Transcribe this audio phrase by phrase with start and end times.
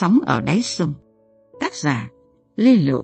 [0.00, 0.94] Sóng ở đáy sông
[1.60, 2.08] Tác giả
[2.56, 3.02] Lê Lụ.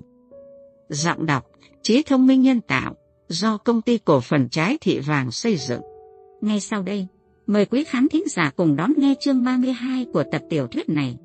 [0.89, 1.45] Giọng đọc
[1.81, 2.95] Trí thông minh nhân tạo
[3.27, 5.81] do công ty cổ phần trái thị vàng xây dựng.
[6.41, 7.07] Ngay sau đây,
[7.47, 11.17] mời quý khán thính giả cùng đón nghe chương 32 của tập tiểu thuyết này.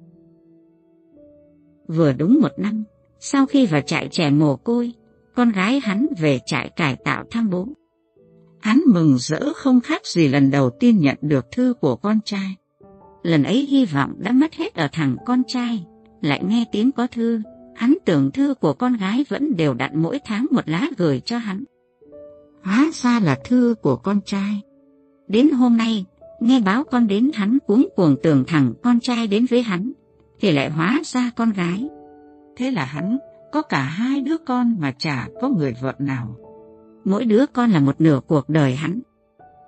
[1.88, 2.84] Vừa đúng một năm,
[3.20, 4.92] sau khi vào trại trẻ mồ côi,
[5.34, 7.68] con gái hắn về trại cải tạo thăm bố.
[8.60, 12.56] Hắn mừng rỡ không khác gì lần đầu tiên nhận được thư của con trai.
[13.22, 15.86] Lần ấy hy vọng đã mất hết ở thằng con trai,
[16.20, 17.40] lại nghe tiếng có thư,
[17.74, 21.38] hắn tưởng thư của con gái vẫn đều đặn mỗi tháng một lá gửi cho
[21.38, 21.64] hắn.
[22.62, 24.60] Hóa ra là thư của con trai.
[25.28, 26.04] Đến hôm nay,
[26.40, 29.92] nghe báo con đến hắn cuống cuồng tưởng thẳng con trai đến với hắn,
[30.40, 31.88] thì lại hóa ra con gái.
[32.56, 33.18] Thế là hắn
[33.52, 36.36] có cả hai đứa con mà chả có người vợ nào.
[37.04, 39.00] Mỗi đứa con là một nửa cuộc đời hắn.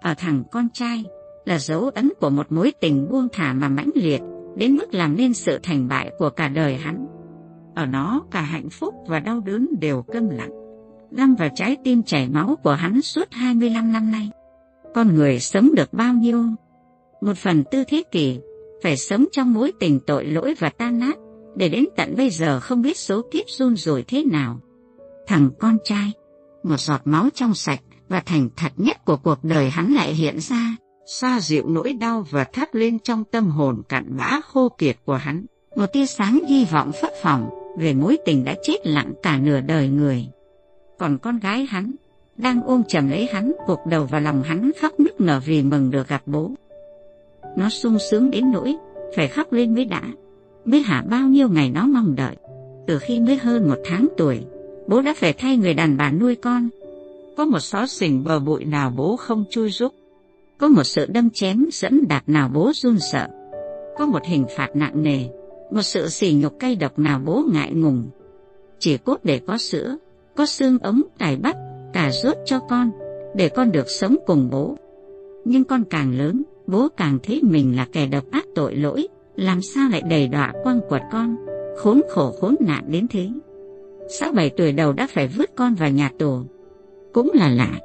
[0.00, 1.04] Ở thằng con trai
[1.44, 4.20] là dấu ấn của một mối tình buông thả mà mãnh liệt
[4.56, 7.06] đến mức làm nên sự thành bại của cả đời hắn.
[7.74, 10.50] Ở nó cả hạnh phúc và đau đớn đều câm lặng,
[11.10, 14.30] găm vào trái tim chảy máu của hắn suốt 25 năm nay.
[14.94, 16.44] Con người sống được bao nhiêu?
[17.20, 18.40] Một phần tư thế kỷ,
[18.82, 21.16] phải sống trong mối tình tội lỗi và tan nát,
[21.56, 24.60] để đến tận bây giờ không biết số kiếp run rủi thế nào.
[25.26, 26.12] Thằng con trai,
[26.62, 30.40] một giọt máu trong sạch và thành thật nhất của cuộc đời hắn lại hiện
[30.40, 34.96] ra, xoa dịu nỗi đau và thắp lên trong tâm hồn cạn bã khô kiệt
[35.04, 35.44] của hắn.
[35.76, 39.60] Một tia sáng hy vọng phất phỏng về mối tình đã chết lặng cả nửa
[39.60, 40.26] đời người.
[40.98, 41.92] Còn con gái hắn,
[42.36, 45.90] đang ôm chầm lấy hắn, cuộc đầu vào lòng hắn khóc nức nở vì mừng
[45.90, 46.50] được gặp bố.
[47.56, 48.76] Nó sung sướng đến nỗi,
[49.16, 50.02] phải khóc lên mới đã,
[50.64, 52.36] Biết hả bao nhiêu ngày nó mong đợi.
[52.86, 54.40] Từ khi mới hơn một tháng tuổi,
[54.86, 56.68] bố đã phải thay người đàn bà nuôi con.
[57.36, 59.92] Có một xó xỉnh bờ bụi nào bố không chui giúp
[60.64, 63.28] có một sự đâm chém dẫn đạt nào bố run sợ.
[63.98, 65.24] Có một hình phạt nặng nề,
[65.70, 68.08] một sự sỉ nhục cay độc nào bố ngại ngùng.
[68.78, 69.96] Chỉ cốt để có sữa,
[70.36, 71.56] có xương ống, cải bắt,
[71.92, 72.90] cà rốt cho con,
[73.36, 74.76] để con được sống cùng bố.
[75.44, 79.62] Nhưng con càng lớn, bố càng thấy mình là kẻ độc ác tội lỗi, làm
[79.62, 81.36] sao lại đầy đọa quăng quật con,
[81.76, 83.28] khốn khổ khốn nạn đến thế.
[84.08, 86.40] Sáu bảy tuổi đầu đã phải vứt con vào nhà tù.
[87.12, 87.80] Cũng là lạ,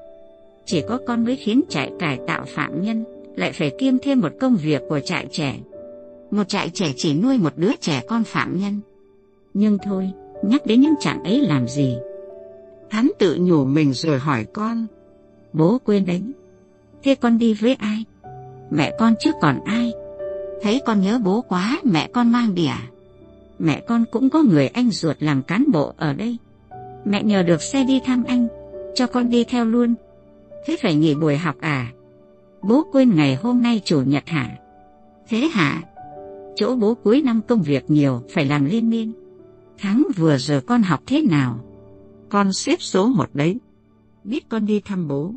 [0.69, 3.03] chỉ có con mới khiến trại cải tạo phạm nhân
[3.35, 5.55] lại phải kiêm thêm một công việc của trại trẻ.
[6.31, 8.79] Một trại trẻ chỉ nuôi một đứa trẻ con phạm nhân.
[9.53, 10.11] Nhưng thôi,
[10.43, 11.97] nhắc đến những trạng ấy làm gì?
[12.89, 14.87] Hắn tự nhủ mình rồi hỏi con.
[15.53, 16.21] Bố quên đấy.
[17.03, 18.03] Thế con đi với ai?
[18.71, 19.93] Mẹ con chứ còn ai?
[20.61, 22.81] Thấy con nhớ bố quá, mẹ con mang đi à?
[23.59, 26.37] Mẹ con cũng có người anh ruột làm cán bộ ở đây.
[27.05, 28.47] Mẹ nhờ được xe đi thăm anh,
[28.95, 29.95] cho con đi theo luôn.
[30.65, 31.91] Thế phải nghỉ buổi học à?
[32.61, 34.57] Bố quên ngày hôm nay chủ nhật hả?
[35.27, 35.83] Thế hả?
[36.55, 39.13] Chỗ bố cuối năm công việc nhiều, phải làm liên miên.
[39.77, 41.65] Tháng vừa giờ con học thế nào?
[42.29, 43.59] Con xếp số một đấy.
[44.23, 45.33] Biết con đi thăm bố.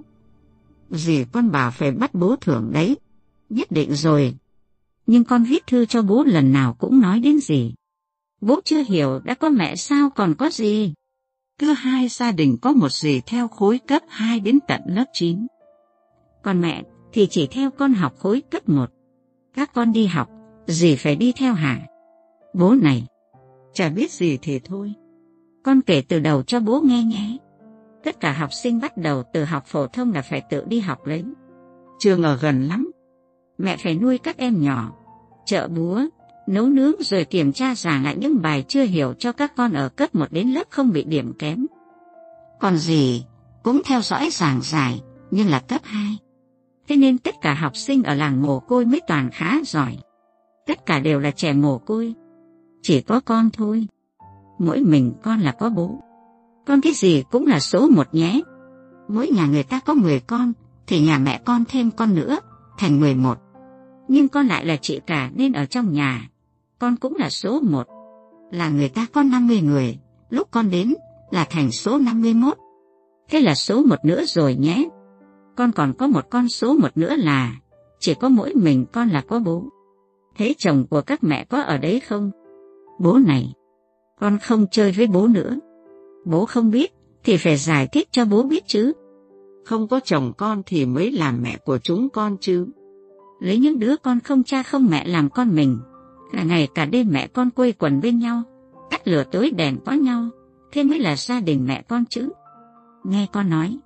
[0.90, 2.96] Dì con bảo phải bắt bố thưởng đấy.
[3.50, 4.34] Nhất định rồi.
[5.06, 7.74] Nhưng con viết thư cho bố lần nào cũng nói đến gì.
[8.40, 10.94] Bố chưa hiểu đã có mẹ sao còn có gì.
[11.62, 15.46] Cứ hai gia đình có một dì theo khối cấp 2 đến tận lớp 9.
[16.42, 18.90] Còn mẹ thì chỉ theo con học khối cấp 1.
[19.54, 20.28] Các con đi học,
[20.66, 21.80] dì phải đi theo hả?
[22.54, 23.06] Bố này,
[23.72, 24.92] chả biết gì thì thôi.
[25.62, 27.36] Con kể từ đầu cho bố nghe nhé.
[28.04, 31.06] Tất cả học sinh bắt đầu từ học phổ thông là phải tự đi học
[31.06, 31.24] lấy.
[31.98, 32.90] Trường ở gần lắm.
[33.58, 34.92] Mẹ phải nuôi các em nhỏ,
[35.46, 36.02] chợ búa,
[36.46, 39.88] nấu nướng rồi kiểm tra giảng lại những bài chưa hiểu cho các con ở
[39.88, 41.66] cấp 1 đến lớp không bị điểm kém.
[42.60, 43.24] Còn gì
[43.62, 45.00] cũng theo dõi giảng giải
[45.30, 46.16] nhưng là cấp 2.
[46.88, 49.96] Thế nên tất cả học sinh ở làng mồ côi mới toàn khá giỏi.
[50.66, 52.14] Tất cả đều là trẻ mồ côi.
[52.82, 53.86] Chỉ có con thôi
[54.62, 55.98] mỗi mình con là có bố.
[56.66, 58.40] Con cái gì cũng là số một nhé.
[59.08, 60.52] Mỗi nhà người ta có 10 con,
[60.86, 62.38] thì nhà mẹ con thêm con nữa,
[62.78, 63.38] thành 11.
[64.08, 66.28] Nhưng con lại là chị cả nên ở trong nhà,
[66.82, 67.86] con cũng là số một.
[68.50, 69.98] Là người ta có 50 người,
[70.30, 70.94] lúc con đến
[71.30, 72.58] là thành số 51.
[73.30, 74.88] Thế là số một nữa rồi nhé.
[75.56, 77.56] Con còn có một con số một nữa là
[77.98, 79.64] chỉ có mỗi mình con là có bố.
[80.36, 82.30] Thế chồng của các mẹ có ở đấy không?
[83.00, 83.52] Bố này,
[84.20, 85.56] con không chơi với bố nữa.
[86.24, 86.92] Bố không biết,
[87.24, 88.92] thì phải giải thích cho bố biết chứ.
[89.64, 92.66] Không có chồng con thì mới làm mẹ của chúng con chứ.
[93.40, 95.78] Lấy những đứa con không cha không mẹ làm con mình.
[96.32, 98.42] Cả ngày cả đêm mẹ con quây quần bên nhau,
[98.90, 100.28] tắt lửa tối đèn có nhau,
[100.72, 102.28] thế mới là gia đình mẹ con chứ.
[103.04, 103.78] Nghe con nói,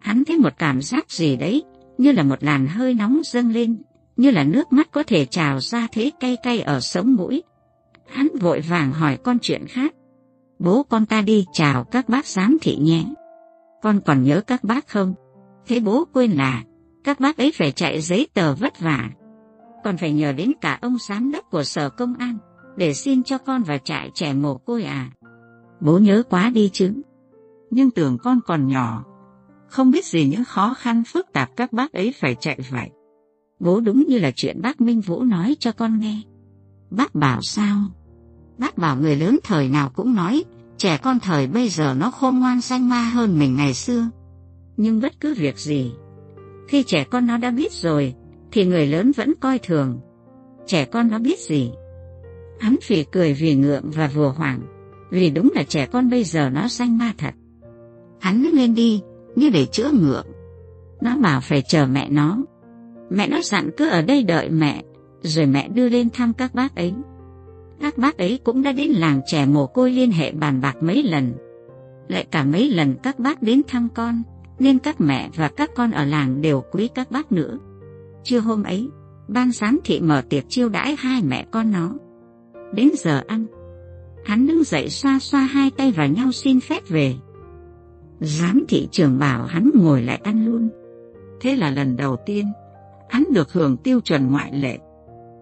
[0.00, 1.62] hắn thấy một cảm giác gì đấy,
[1.98, 3.82] như là một làn hơi nóng dâng lên,
[4.16, 7.42] như là nước mắt có thể trào ra thế cay cay ở sống mũi.
[8.06, 9.94] Hắn vội vàng hỏi con chuyện khác.
[10.58, 13.04] Bố con ta đi chào các bác giám thị nhé.
[13.82, 15.14] Con còn nhớ các bác không?
[15.66, 16.62] Thế bố quên là
[17.04, 19.10] các bác ấy phải chạy giấy tờ vất vả.
[19.84, 22.38] Còn phải nhờ đến cả ông giám đốc của sở công an
[22.76, 25.10] để xin cho con vào trại trẻ mồ côi à.
[25.80, 26.92] Bố nhớ quá đi chứ.
[27.70, 29.04] Nhưng tưởng con còn nhỏ,
[29.68, 32.90] không biết gì những khó khăn phức tạp các bác ấy phải chạy vậy.
[33.60, 36.20] Bố đúng như là chuyện bác Minh Vũ nói cho con nghe.
[36.90, 37.78] Bác bảo sao?
[38.58, 40.44] Bác bảo người lớn thời nào cũng nói,
[40.76, 44.10] trẻ con thời bây giờ nó khôn ngoan xanh ma hơn mình ngày xưa.
[44.76, 45.92] Nhưng bất cứ việc gì,
[46.68, 48.14] khi trẻ con nó đã biết rồi,
[48.52, 50.00] thì người lớn vẫn coi thường.
[50.66, 51.70] Trẻ con nó biết gì?
[52.60, 54.60] Hắn phì cười vì ngượng và vừa hoảng,
[55.10, 57.34] vì đúng là trẻ con bây giờ nó xanh ma thật.
[58.20, 59.02] Hắn lên đi,
[59.36, 60.26] như để chữa ngượng.
[61.00, 62.38] Nó bảo phải chờ mẹ nó.
[63.10, 64.82] Mẹ nó dặn cứ ở đây đợi mẹ,
[65.22, 66.94] rồi mẹ đưa lên thăm các bác ấy.
[67.80, 71.02] Các bác ấy cũng đã đến làng trẻ mồ côi liên hệ bàn bạc mấy
[71.02, 71.32] lần.
[72.08, 74.22] Lại cả mấy lần các bác đến thăm con,
[74.58, 77.58] nên các mẹ và các con ở làng đều quý các bác nữa.
[78.24, 78.90] Trưa hôm ấy,
[79.28, 81.90] ban giám thị mở tiệc chiêu đãi hai mẹ con nó.
[82.74, 83.46] Đến giờ ăn,
[84.24, 87.14] hắn đứng dậy xoa xoa hai tay vào nhau xin phép về.
[88.20, 90.70] Giám thị trưởng bảo hắn ngồi lại ăn luôn.
[91.40, 92.46] Thế là lần đầu tiên,
[93.08, 94.78] hắn được hưởng tiêu chuẩn ngoại lệ.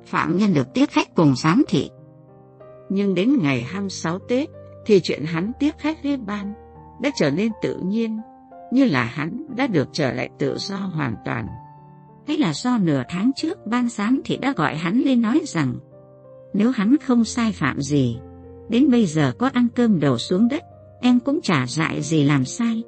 [0.07, 1.91] Phạm nhân được tiếp khách cùng giám thị.
[2.89, 4.49] Nhưng đến ngày 26 Tết
[4.87, 6.53] thì chuyện hắn tiếp khách với ban
[7.03, 8.21] đã trở nên tự nhiên,
[8.73, 11.47] như là hắn đã được trở lại tự do hoàn toàn
[12.31, 15.75] thế là do nửa tháng trước ban giám thị đã gọi hắn lên nói rằng
[16.53, 18.19] nếu hắn không sai phạm gì,
[18.69, 20.63] đến bây giờ có ăn cơm đầu xuống đất,
[21.01, 22.83] em cũng chả dại gì làm sai.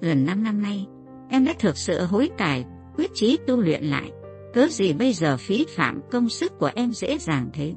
[0.00, 0.86] Gần 5 năm nay,
[1.30, 2.64] em đã thực sự hối cải,
[2.96, 4.12] quyết chí tu luyện lại.
[4.54, 7.74] Cớ gì bây giờ phí phạm công sức của em dễ dàng thế?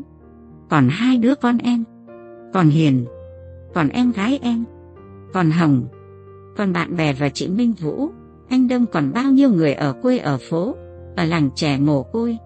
[0.69, 1.83] Còn hai đứa con em,
[2.53, 3.05] còn Hiền,
[3.73, 4.63] còn em gái em,
[5.33, 5.87] còn Hồng,
[6.57, 8.09] còn bạn bè và chị Minh Vũ,
[8.49, 10.75] anh Đông còn bao nhiêu người ở quê ở phố,
[11.15, 12.37] ở làng trẻ mồ côi.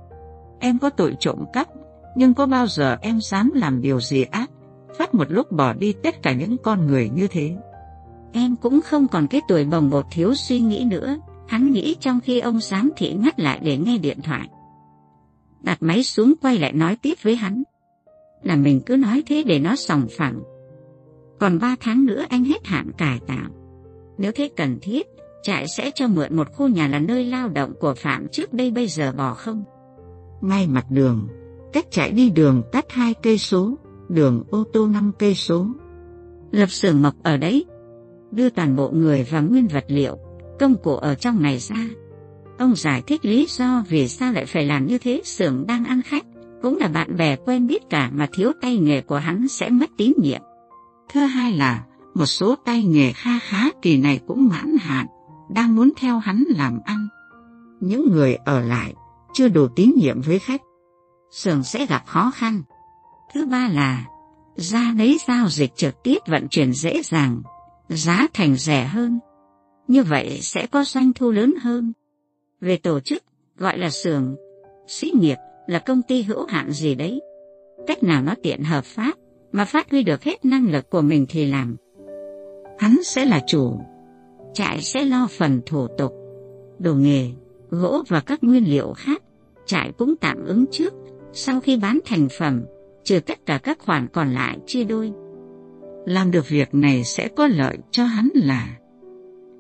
[0.60, 1.68] Em có tội trộm cắp,
[2.16, 4.52] nhưng có bao giờ em dám làm điều gì ác,
[4.98, 7.56] phát một lúc bỏ đi tất cả những con người như thế.
[8.32, 11.18] Em cũng không còn cái tuổi bồng bột thiếu suy nghĩ nữa,
[11.48, 14.50] hắn nghĩ trong khi ông giám thị ngắt lại để nghe điện thoại.
[15.62, 17.64] Đặt máy xuống quay lại nói tiếp với hắn.
[18.44, 20.40] Là mình cứ nói thế để nó sòng phẳng.
[21.40, 23.50] Còn ba tháng nữa anh hết hạn cải tạo.
[24.18, 25.08] Nếu thế cần thiết,
[25.48, 28.72] trại sẽ cho mượn một khu nhà là nơi lao động của Phạm trước đây
[28.72, 29.64] bây giờ bỏ không?
[30.42, 31.28] Ngay mặt đường,
[31.74, 33.78] cách chạy đi đường tắt hai cây số,
[34.10, 35.68] đường ô tô năm cây số.
[36.52, 37.66] Lập xưởng mộc ở đấy,
[38.32, 40.18] đưa toàn bộ người và nguyên vật liệu,
[40.60, 41.88] công cụ ở trong này ra.
[42.58, 46.02] Ông giải thích lý do vì sao lại phải làm như thế xưởng đang ăn
[46.02, 46.26] khách,
[46.62, 49.90] cũng là bạn bè quen biết cả mà thiếu tay nghề của hắn sẽ mất
[49.98, 50.42] tín nhiệm.
[51.14, 51.84] Thứ hai là
[52.16, 55.08] một số tay nghề kha khá kỳ này cũng mãn hạn,
[55.50, 57.08] đang muốn theo hắn làm ăn.
[57.80, 58.94] Những người ở lại
[59.34, 60.62] chưa đủ tín nhiệm với khách,
[61.32, 62.62] xưởng sẽ gặp khó khăn.
[63.34, 64.06] Thứ ba là
[64.56, 67.42] ra lấy giao dịch trực tiếp vận chuyển dễ dàng,
[67.90, 69.20] giá thành rẻ hơn.
[69.88, 71.94] Như vậy sẽ có doanh thu lớn hơn.
[72.62, 73.24] Về tổ chức,
[73.58, 74.36] gọi là xưởng,
[74.88, 75.38] sĩ nghiệp
[75.68, 77.22] là công ty hữu hạn gì đấy.
[77.88, 79.14] Cách nào nó tiện hợp pháp
[79.52, 81.76] mà phát huy được hết năng lực của mình thì làm.
[82.80, 83.80] Hắn sẽ là chủ,
[84.58, 86.14] trại sẽ lo phần thủ tục,
[86.80, 87.30] đồ nghề,
[87.70, 89.24] gỗ và các nguyên liệu khác.
[89.66, 90.94] Trại cũng tạm ứng trước,
[91.34, 92.64] sau khi bán thành phẩm,
[93.04, 95.14] trừ tất cả các khoản còn lại chia đôi.
[96.06, 98.78] Làm được việc này sẽ có lợi cho hắn là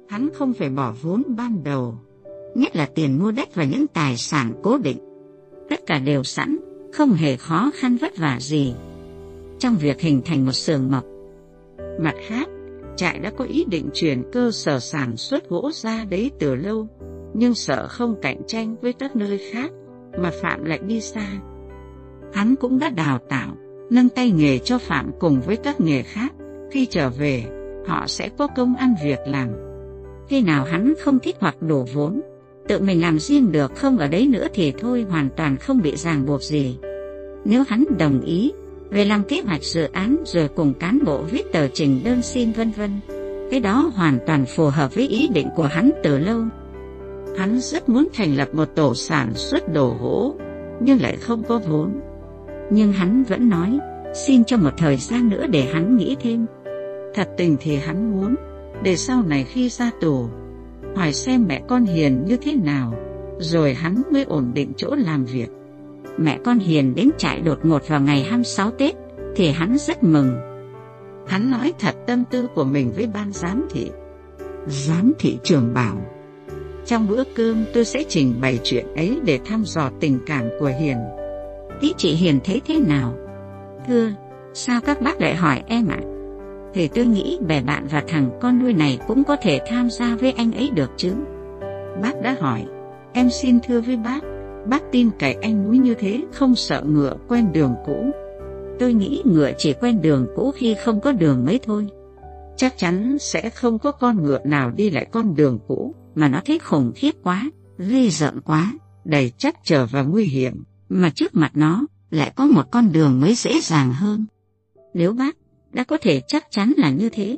[0.09, 1.95] hắn không phải bỏ vốn ban đầu,
[2.55, 4.97] nhất là tiền mua đất và những tài sản cố định.
[5.69, 6.57] Tất cả đều sẵn,
[6.93, 8.73] không hề khó khăn vất vả gì
[9.59, 11.03] trong việc hình thành một xưởng mộc.
[11.99, 12.49] Mặt khác,
[12.97, 16.87] trại đã có ý định chuyển cơ sở sản xuất gỗ ra đấy từ lâu,
[17.33, 19.71] nhưng sợ không cạnh tranh với các nơi khác
[20.19, 21.27] mà Phạm lại đi xa.
[22.33, 23.55] Hắn cũng đã đào tạo,
[23.89, 26.33] nâng tay nghề cho Phạm cùng với các nghề khác.
[26.71, 27.43] Khi trở về,
[27.87, 29.49] họ sẽ có công ăn việc làm.
[30.27, 32.21] Khi nào hắn không thích hoặc đổ vốn,
[32.67, 35.95] tự mình làm riêng được không ở đấy nữa thì thôi hoàn toàn không bị
[35.95, 36.77] ràng buộc gì.
[37.45, 38.51] Nếu hắn đồng ý
[38.89, 42.51] về làm kế hoạch dự án rồi cùng cán bộ viết tờ trình đơn xin
[42.51, 42.91] vân vân,
[43.51, 46.41] cái đó hoàn toàn phù hợp với ý định của hắn từ lâu.
[47.37, 50.35] Hắn rất muốn thành lập một tổ sản xuất đồ gỗ,
[50.79, 51.99] nhưng lại không có vốn.
[52.71, 53.79] Nhưng hắn vẫn nói,
[54.13, 56.45] xin cho một thời gian nữa để hắn nghĩ thêm.
[57.13, 58.35] Thật tình thì hắn muốn,
[58.83, 60.29] để sau này khi ra tù,
[60.95, 62.93] hỏi xem mẹ con Hiền như thế nào,
[63.39, 65.47] rồi hắn mới ổn định chỗ làm việc.
[66.17, 68.95] Mẹ con Hiền đến trại đột ngột vào ngày 26 Tết,
[69.35, 70.37] thì hắn rất mừng.
[71.27, 73.91] Hắn nói thật tâm tư của mình với ban giám thị.
[74.67, 75.97] Giám thị trường bảo,
[76.85, 80.71] trong bữa cơm tôi sẽ trình bày chuyện ấy để thăm dò tình cảm của
[80.79, 80.97] Hiền.
[81.81, 83.13] Ý chị Hiền thấy thế nào?
[83.87, 84.11] Thưa,
[84.53, 85.99] sao các bác lại hỏi em ạ?
[86.73, 90.15] Thì tôi nghĩ bè bạn và thằng con nuôi này cũng có thể tham gia
[90.15, 91.13] với anh ấy được chứ.
[92.01, 92.65] Bác đã hỏi,
[93.13, 94.19] em xin thưa với bác,
[94.69, 98.05] bác tin cậy anh núi như thế không sợ ngựa quen đường cũ.
[98.79, 101.87] Tôi nghĩ ngựa chỉ quen đường cũ khi không có đường mới thôi.
[102.55, 106.41] Chắc chắn sẽ không có con ngựa nào đi lại con đường cũ mà nó
[106.45, 108.73] thấy khủng khiếp quá, ghê rợn quá,
[109.05, 113.21] đầy chắc trở và nguy hiểm, mà trước mặt nó lại có một con đường
[113.21, 114.25] mới dễ dàng hơn.
[114.93, 115.37] Nếu bác
[115.71, 117.37] đã có thể chắc chắn là như thế,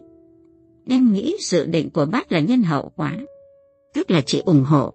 [0.88, 3.17] em nghĩ dự định của bác là nhân hậu quá,
[3.93, 4.93] tức là chị ủng hộ.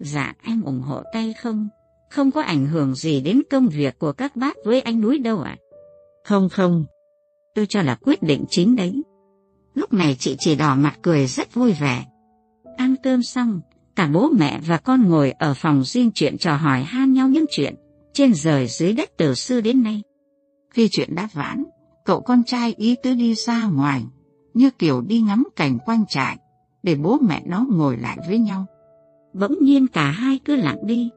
[0.00, 1.68] Dạ em ủng hộ tay không,
[2.10, 5.40] không có ảnh hưởng gì đến công việc của các bác với anh núi đâu
[5.40, 5.56] ạ.
[6.24, 6.84] Không không,
[7.54, 9.02] tôi cho là quyết định chính đấy.
[9.74, 12.04] Lúc này chị chỉ đỏ mặt cười rất vui vẻ.
[12.76, 13.60] Ăn cơm xong,
[13.96, 17.44] cả bố mẹ và con ngồi ở phòng riêng chuyện trò hỏi han nhau những
[17.50, 17.74] chuyện
[18.12, 20.02] trên rời dưới đất từ xưa đến nay.
[20.70, 21.64] Khi chuyện đã vãn,
[22.04, 24.04] cậu con trai ý tứ đi ra ngoài,
[24.54, 26.36] như kiểu đi ngắm cảnh quanh trại,
[26.82, 28.66] để bố mẹ nó ngồi lại với nhau.
[29.32, 31.10] Bỗng nhiên cả hai cứ lặng đi.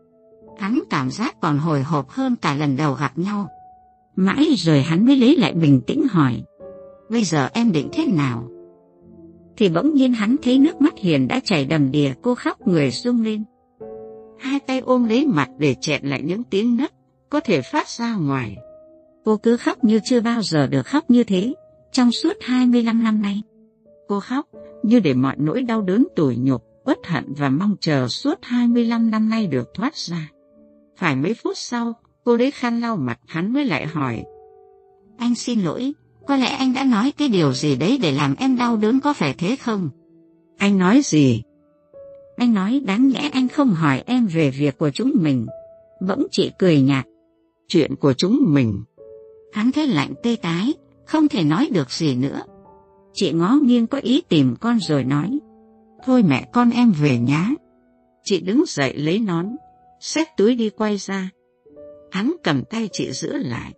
[0.58, 3.48] Hắn cảm giác còn hồi hộp hơn cả lần đầu gặp nhau.
[4.16, 6.44] Mãi rồi hắn mới lấy lại bình tĩnh hỏi.
[7.10, 8.50] Bây giờ em định thế nào?
[9.58, 12.92] Thì bỗng nhiên hắn thấy nước mắt Hiền đã chảy đầm đìa cô khóc người
[12.92, 13.44] rung lên.
[14.40, 16.92] Hai tay ôm lấy mặt để chẹn lại những tiếng nấc
[17.30, 18.58] có thể phát ra ngoài.
[19.26, 21.54] Cô cứ khóc như chưa bao giờ được khóc như thế
[21.92, 23.42] trong suốt 25 năm nay.
[24.08, 24.46] Cô khóc
[24.84, 29.12] như để mọi nỗi đau đớn tủi nhục, uất hận và mong chờ suốt 25
[29.12, 30.30] năm nay được thoát ra.
[30.98, 34.24] Phải mấy phút sau, cô lấy khăn lau mặt hắn mới lại hỏi.
[35.18, 35.94] Anh xin lỗi,
[36.28, 39.14] có lẽ anh đã nói cái điều gì đấy để làm em đau đớn có
[39.14, 39.90] phải thế không?
[40.58, 41.42] Anh nói gì?
[42.38, 45.48] Anh nói đáng lẽ anh không hỏi em về việc của chúng mình.
[46.08, 47.06] Bỗng chị cười nhạt.
[47.68, 48.84] Chuyện của chúng mình.
[49.54, 50.74] Hắn thấy lạnh tê tái,
[51.06, 52.42] không thể nói được gì nữa.
[53.14, 55.40] Chị ngó nghiêng có ý tìm con rồi nói.
[56.06, 57.50] Thôi mẹ con em về nhá.
[58.24, 59.56] Chị đứng dậy lấy nón,
[60.00, 61.30] xếp túi đi quay ra.
[62.12, 63.74] Hắn cầm tay chị giữ lại.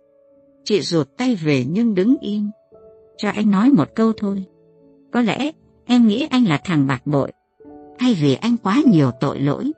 [0.64, 2.50] Chị rụt tay về nhưng đứng im.
[3.16, 4.44] Cho anh nói một câu thôi.
[5.12, 5.52] Có lẽ
[5.86, 7.32] em nghĩ anh là thằng bạc bội.
[7.98, 9.72] Hay vì anh quá nhiều tội lỗi.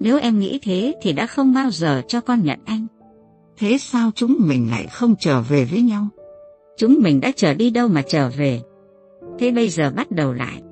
[0.00, 2.86] Nếu em nghĩ thế thì đã không bao giờ cho con nhận anh.
[3.56, 6.08] Thế sao chúng mình lại không trở về với nhau?
[6.76, 8.60] Chúng mình đã trở đi đâu mà trở về.
[9.38, 10.62] Thế bây giờ bắt đầu lại.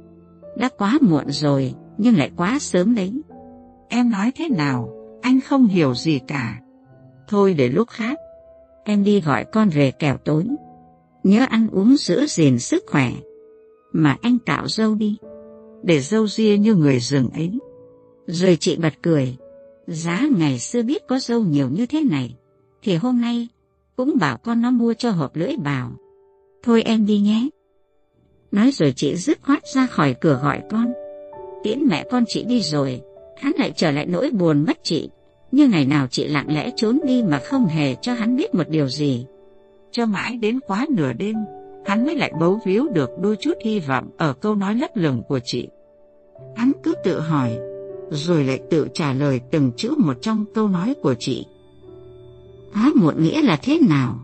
[0.57, 3.23] Đã quá muộn rồi, nhưng lại quá sớm đấy.
[3.89, 4.89] Em nói thế nào,
[5.23, 6.61] anh không hiểu gì cả.
[7.29, 8.19] Thôi để lúc khác,
[8.85, 10.45] em đi gọi con về kẻo tối.
[11.23, 13.13] Nhớ ăn uống giữ gìn sức khỏe.
[13.93, 15.17] Mà anh tạo dâu đi,
[15.83, 17.59] để dâu ria như người rừng ấy.
[18.27, 19.37] Rồi chị bật cười,
[19.87, 22.37] giá ngày xưa biết có dâu nhiều như thế này,
[22.83, 23.49] thì hôm nay
[23.97, 25.93] cũng bảo con nó mua cho hộp lưỡi bào.
[26.63, 27.49] Thôi em đi nhé.
[28.53, 30.93] Nói rồi chị dứt khoát ra khỏi cửa gọi con.
[31.63, 33.01] Tiễn mẹ con chị đi rồi,
[33.37, 35.11] hắn lại trở lại nỗi buồn mất chị.
[35.53, 38.69] Như ngày nào chị lặng lẽ trốn đi mà không hề cho hắn biết một
[38.69, 39.27] điều gì.
[39.91, 41.37] Cho mãi đến quá nửa đêm,
[41.87, 45.23] hắn mới lại bấu víu được đôi chút hy vọng ở câu nói lất lửng
[45.29, 45.69] của chị.
[46.57, 47.59] Hắn cứ tự hỏi,
[48.11, 51.47] rồi lại tự trả lời từng chữ một trong câu nói của chị.
[52.75, 54.19] Quá muộn nghĩa là thế nào?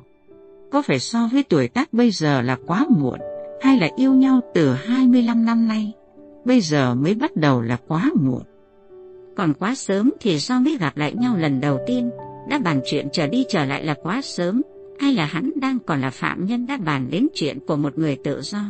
[0.73, 3.19] Có phải so với tuổi tác bây giờ là quá muộn,
[3.61, 5.93] hay là yêu nhau từ 25 năm nay,
[6.45, 8.43] bây giờ mới bắt đầu là quá muộn?
[9.37, 12.11] Còn quá sớm thì do mới gặp lại nhau lần đầu tiên,
[12.49, 14.63] đã bàn chuyện trở đi trở lại là quá sớm,
[15.01, 18.17] hay là hắn đang còn là phạm nhân đã bàn đến chuyện của một người
[18.25, 18.61] tự do?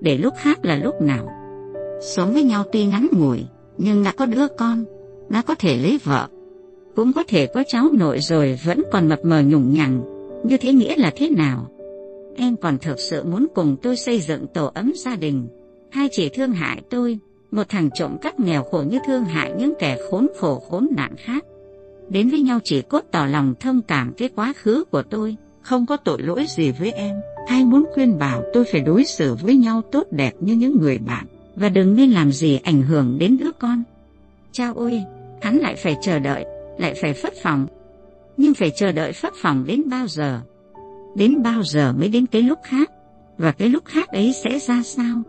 [0.00, 1.28] Để lúc khác là lúc nào?
[2.00, 3.44] Sống với nhau tuy ngắn ngủi,
[3.78, 4.84] nhưng đã có đứa con,
[5.28, 6.28] đã có thể lấy vợ,
[6.96, 10.02] cũng có thể có cháu nội rồi vẫn còn mập mờ nhùng nhằng,
[10.44, 11.66] như thế nghĩa là thế nào?
[12.40, 15.48] Em còn thực sự muốn cùng tôi xây dựng tổ ấm gia đình,
[15.90, 17.18] hay chỉ thương hại tôi,
[17.50, 21.14] một thằng trộm cắp nghèo khổ như thương hại những kẻ khốn khổ khốn nạn
[21.18, 21.44] khác?
[22.08, 25.86] Đến với nhau chỉ cốt tỏ lòng thông cảm cái quá khứ của tôi, không
[25.86, 27.16] có tội lỗi gì với em,
[27.48, 30.98] hay muốn khuyên bảo tôi phải đối xử với nhau tốt đẹp như những người
[30.98, 31.26] bạn,
[31.56, 33.82] và đừng nên làm gì ảnh hưởng đến đứa con.
[34.52, 35.02] Chao ôi,
[35.42, 36.44] hắn lại phải chờ đợi,
[36.78, 37.66] lại phải phất phòng.
[38.36, 40.40] Nhưng phải chờ đợi phất phòng đến bao giờ?
[41.18, 42.90] Đến bao giờ mới đến cái lúc khác?
[43.38, 45.22] Và cái lúc khác ấy sẽ ra sao?